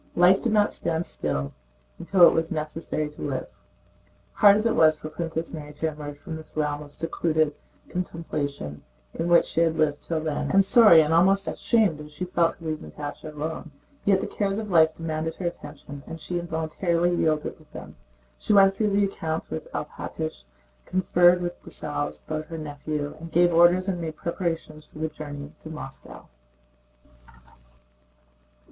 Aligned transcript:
Life 0.15 0.41
did 0.41 0.51
not 0.51 0.73
stand 0.73 1.05
still 1.05 1.53
and 1.99 2.09
it 2.11 2.33
was 2.33 2.51
necessary 2.51 3.07
to 3.11 3.21
live. 3.21 3.53
Hard 4.33 4.55
as 4.55 4.65
it 4.65 4.73
was 4.75 4.97
for 4.97 5.09
Princess 5.11 5.53
Mary 5.53 5.73
to 5.73 5.89
emerge 5.89 6.17
from 6.17 6.37
the 6.37 6.51
realm 6.55 6.81
of 6.81 6.91
secluded 6.91 7.53
contemplation 7.87 8.81
in 9.13 9.27
which 9.27 9.45
she 9.45 9.61
had 9.61 9.77
lived 9.77 10.01
till 10.01 10.19
then, 10.19 10.49
and 10.49 10.65
sorry 10.65 11.01
and 11.01 11.13
almost 11.13 11.47
ashamed 11.47 12.01
as 12.01 12.13
she 12.13 12.25
felt 12.25 12.53
to 12.53 12.65
leave 12.65 12.79
Natásha 12.79 13.31
alone, 13.31 13.69
yet 14.03 14.19
the 14.21 14.25
cares 14.25 14.57
of 14.57 14.71
life 14.71 14.95
demanded 14.95 15.35
her 15.35 15.45
attention 15.45 16.01
and 16.07 16.19
she 16.19 16.39
involuntarily 16.39 17.13
yielded 17.15 17.59
to 17.59 17.67
them. 17.71 17.95
She 18.39 18.53
went 18.53 18.73
through 18.73 18.89
the 18.89 19.03
accounts 19.05 19.51
with 19.51 19.71
Alpátych, 19.71 20.45
conferred 20.83 21.43
with 21.43 21.61
Dessalles 21.61 22.23
about 22.23 22.45
her 22.47 22.57
nephew, 22.57 23.15
and 23.19 23.31
gave 23.31 23.53
orders 23.53 23.87
and 23.87 24.01
made 24.01 24.15
preparations 24.15 24.83
for 24.83 24.97
the 24.97 25.09
journey 25.09 25.51
to 25.59 25.69
Moscow. 25.69 26.27